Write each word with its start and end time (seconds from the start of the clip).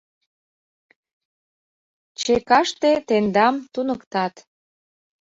Чекаште 2.19 2.91
тендам 3.07 3.55
туныктат! 3.73 4.33